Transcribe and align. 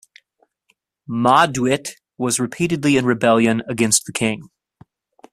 Mauduit 1.07 1.91
was 2.17 2.39
reputedly 2.39 2.97
in 2.97 3.05
rebellion 3.05 3.61
against 3.67 4.07
the 4.07 4.11
King. 4.11 4.49